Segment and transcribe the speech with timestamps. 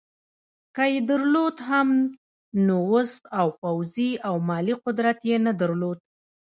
[0.75, 1.87] که یې درلود هم
[2.65, 5.97] نو وس او پوځي او مالي قدرت یې نه درلود.